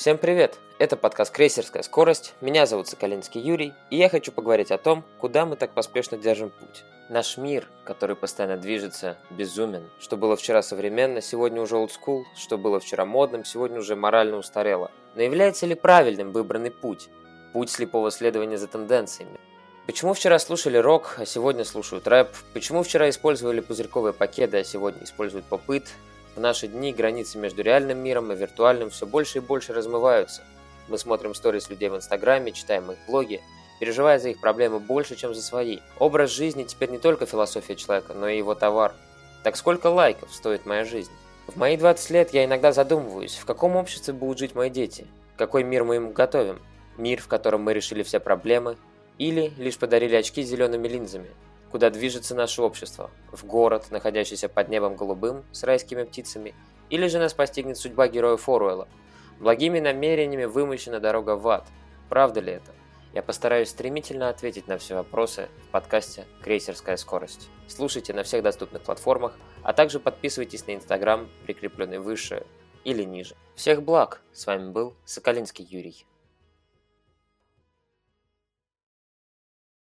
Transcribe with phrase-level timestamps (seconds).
[0.00, 0.58] Всем привет!
[0.78, 2.32] Это подкаст «Крейсерская скорость».
[2.40, 6.48] Меня зовут Соколинский Юрий, и я хочу поговорить о том, куда мы так поспешно держим
[6.48, 6.84] путь.
[7.10, 9.90] Наш мир, который постоянно движется, безумен.
[10.00, 14.90] Что было вчера современно, сегодня уже олдскул, что было вчера модным, сегодня уже морально устарело.
[15.16, 17.10] Но является ли правильным выбранный путь?
[17.52, 19.38] Путь слепого следования за тенденциями.
[19.84, 22.30] Почему вчера слушали рок, а сегодня слушают рэп?
[22.54, 25.88] Почему вчера использовали пузырьковые пакеты, а сегодня используют попыт?
[26.40, 30.42] Наши дни границы между реальным миром и виртуальным все больше и больше размываются.
[30.88, 33.42] Мы смотрим сторис людей в Инстаграме, читаем их блоги,
[33.78, 35.80] переживая за их проблемы больше, чем за свои.
[35.98, 38.94] Образ жизни теперь не только философия человека, но и его товар.
[39.44, 41.10] Так сколько лайков стоит моя жизнь?
[41.46, 45.06] В мои 20 лет я иногда задумываюсь, в каком обществе будут жить мои дети?
[45.36, 46.62] Какой мир мы им готовим?
[46.96, 48.78] Мир, в котором мы решили все проблемы?
[49.18, 51.28] Или лишь подарили очки с зелеными линзами?
[51.70, 53.10] Куда движется наше общество?
[53.30, 56.54] В город, находящийся под небом голубым, с райскими птицами?
[56.88, 58.88] Или же нас постигнет судьба героя Форуэлла?
[59.38, 61.66] Благими намерениями вымощена дорога в ад.
[62.08, 62.72] Правда ли это?
[63.14, 67.48] Я постараюсь стремительно ответить на все вопросы в подкасте «Крейсерская скорость».
[67.68, 72.46] Слушайте на всех доступных платформах, а также подписывайтесь на Инстаграм, прикрепленный выше
[72.84, 73.36] или ниже.
[73.54, 74.22] Всех благ!
[74.32, 76.04] С вами был Соколинский Юрий.